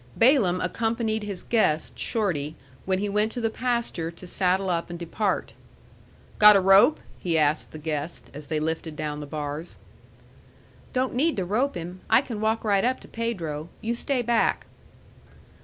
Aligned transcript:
Balaam 0.17 0.59
accompanied 0.61 1.21
his 1.21 1.43
guest, 1.43 1.99
Shorty, 1.99 2.55
when 2.85 2.97
he 2.97 3.07
went 3.07 3.31
to 3.33 3.39
the 3.39 3.51
pasture 3.51 4.09
to 4.09 4.25
saddle 4.25 4.71
up 4.71 4.89
and 4.89 4.97
depart. 4.97 5.53
"Got 6.39 6.55
a 6.55 6.59
rope?" 6.59 6.99
he 7.19 7.37
asked 7.37 7.71
the 7.71 7.77
guest, 7.77 8.31
as 8.33 8.47
they 8.47 8.59
lifted 8.59 8.95
down 8.95 9.19
the 9.19 9.27
bars. 9.27 9.77
"Don't 10.91 11.13
need 11.13 11.35
to 11.37 11.45
rope 11.45 11.75
him. 11.75 12.01
I 12.09 12.21
can 12.23 12.41
walk 12.41 12.63
right 12.63 12.83
up 12.83 12.99
to 13.01 13.07
Pedro. 13.07 13.69
You 13.79 13.93
stay 13.93 14.23
back." 14.23 14.65